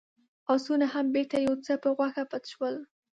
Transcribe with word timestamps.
آسونه 0.53 0.85
هم 0.93 1.05
بېرته 1.15 1.37
يو 1.45 1.55
څه 1.65 1.73
په 1.83 1.89
غوښه 1.97 2.23
پټ 2.31 2.43
شول. 2.53 2.75